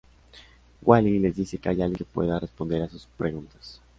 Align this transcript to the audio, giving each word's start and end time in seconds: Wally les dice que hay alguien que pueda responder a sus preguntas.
Wally 0.81 1.19
les 1.19 1.35
dice 1.35 1.59
que 1.59 1.69
hay 1.69 1.79
alguien 1.83 1.95
que 1.97 2.05
pueda 2.05 2.39
responder 2.39 2.81
a 2.81 2.89
sus 2.89 3.05
preguntas. 3.05 3.81